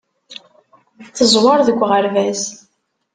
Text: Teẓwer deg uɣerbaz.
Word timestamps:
Teẓwer 1.17 1.59
deg 1.67 1.79
uɣerbaz. 1.83 2.41